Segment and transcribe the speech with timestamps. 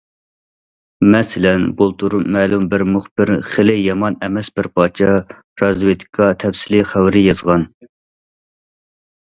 [1.15, 5.13] مەسىلەن، بۇلتۇر مەلۇم بىر مۇخبىر خېلى يامان ئەمەس بىر پارچە
[5.65, 7.71] رازۋېدكا تەپسىلىي خەۋىرى يازغان.